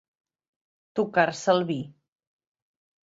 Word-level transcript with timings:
Tocar-se 1.01 1.55
el 1.57 1.63
vi. 1.71 1.79